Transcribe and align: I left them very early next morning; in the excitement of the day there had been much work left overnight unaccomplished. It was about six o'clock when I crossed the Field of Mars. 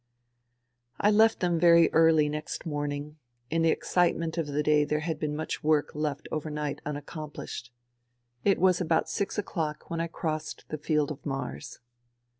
I 0.99 1.11
left 1.11 1.41
them 1.41 1.59
very 1.59 1.93
early 1.93 2.27
next 2.27 2.65
morning; 2.65 3.17
in 3.51 3.61
the 3.61 3.69
excitement 3.69 4.35
of 4.35 4.47
the 4.47 4.63
day 4.63 4.83
there 4.83 5.01
had 5.01 5.19
been 5.19 5.35
much 5.35 5.63
work 5.63 5.93
left 5.93 6.27
overnight 6.31 6.81
unaccomplished. 6.87 7.71
It 8.43 8.57
was 8.57 8.81
about 8.81 9.09
six 9.09 9.37
o'clock 9.37 9.91
when 9.91 10.01
I 10.01 10.07
crossed 10.07 10.65
the 10.69 10.79
Field 10.79 11.11
of 11.11 11.23
Mars. 11.23 11.81